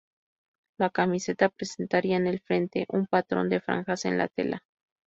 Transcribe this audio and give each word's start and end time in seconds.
La 0.79 0.89
camiseta 0.89 1.49
presentaría 1.49 2.17
en 2.17 2.25
el 2.25 2.39
frente 2.39 2.87
un 2.89 3.05
patrón 3.05 3.49
de 3.49 3.61
franjas 3.61 4.05
en 4.05 4.17
la 4.17 4.29
tela. 4.29 4.63